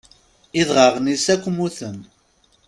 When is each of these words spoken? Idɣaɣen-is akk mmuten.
Idɣaɣen-is 0.59 1.25
akk 1.33 1.45
mmuten. 1.51 1.97